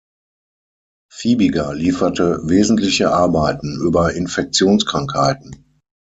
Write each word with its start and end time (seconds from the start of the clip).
Fibiger 1.13 1.75
lieferte 1.75 2.39
wesentliche 2.49 3.11
Arbeiten 3.11 3.77
über 3.79 4.13
Infektionskrankheiten. 4.15 5.79